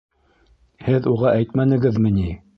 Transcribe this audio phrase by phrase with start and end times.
[0.87, 2.29] Һеҙ уға әйтмәнегеҙме ни?